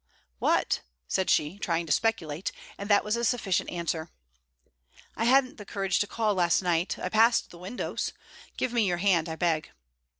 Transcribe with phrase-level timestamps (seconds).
[0.39, 4.09] 'What?' said she, trying to speculate; and that was a sufficient answer.
[5.15, 8.11] 'I hadn't the courage to call last night; I passed the windows.
[8.57, 9.69] Give me your hand, I beg.'